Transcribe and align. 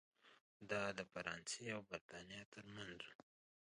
دا 0.69 0.83
د 0.97 0.99
فرانسې 1.11 1.63
او 1.75 1.81
برېټانیا 1.89 2.41
ترمنځ 2.53 2.99
و. 3.07 3.11